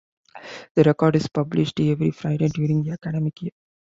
"The 0.73 0.81
Record" 0.81 1.15
is 1.17 1.27
published 1.27 1.79
every 1.79 2.09
Friday 2.09 2.47
during 2.47 2.81
the 2.81 2.89
academic 2.89 3.39
year. 3.43 3.51